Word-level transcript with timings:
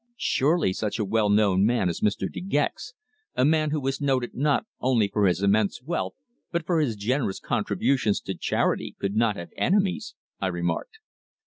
"Surely 0.17 0.73
such 0.73 0.97
a 0.97 1.05
well 1.05 1.29
known 1.29 1.63
man 1.63 1.87
as 1.87 2.01
Mr. 2.01 2.25
De 2.27 2.41
Gex 2.41 2.95
a 3.35 3.45
man 3.45 3.69
who 3.69 3.85
is 3.85 4.01
noted 4.01 4.33
not 4.33 4.65
only 4.79 5.07
for 5.07 5.27
his 5.27 5.43
immense 5.43 5.83
wealth, 5.83 6.15
but 6.51 6.65
for 6.65 6.79
his 6.79 6.95
generous 6.95 7.39
contributions 7.39 8.19
to 8.21 8.33
charity 8.33 8.95
could 8.99 9.15
not 9.15 9.35
have 9.35 9.53
enemies?" 9.57 10.15
I 10.41 10.47
remarked. 10.47 10.97